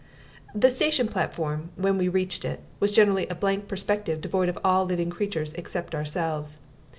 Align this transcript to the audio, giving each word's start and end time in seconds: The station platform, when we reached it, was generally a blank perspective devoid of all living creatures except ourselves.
The 0.55 0.71
station 0.71 1.07
platform, 1.07 1.69
when 1.75 1.99
we 1.99 2.07
reached 2.09 2.43
it, 2.43 2.61
was 2.79 2.91
generally 2.91 3.27
a 3.27 3.35
blank 3.35 3.67
perspective 3.67 4.19
devoid 4.19 4.49
of 4.49 4.57
all 4.63 4.83
living 4.83 5.11
creatures 5.11 5.53
except 5.53 5.93
ourselves. 5.93 6.57